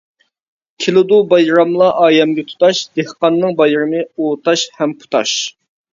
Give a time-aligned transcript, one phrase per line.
[0.85, 5.37] كېلىدۇ بايراملار ئايەمگە تۇتاش، دېھقاننىڭ بايرىمى «ئوتاش ھەم پۇتاش».